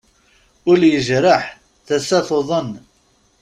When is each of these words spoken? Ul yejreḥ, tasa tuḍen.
Ul 0.69 0.81
yejreḥ, 0.91 1.43
tasa 1.85 2.19
tuḍen. 2.27 2.71